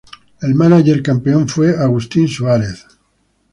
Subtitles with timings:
[0.41, 2.87] El mánager campeón fue Agustín Suárez.